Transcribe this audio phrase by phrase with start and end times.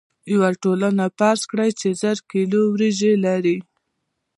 [0.33, 3.57] یوه ټولنه فرض کړئ چې زر کیلو وریجې لري.